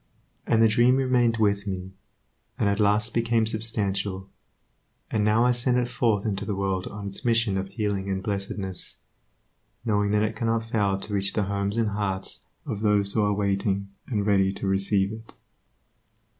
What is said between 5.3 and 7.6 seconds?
I send it forth into the world on its mission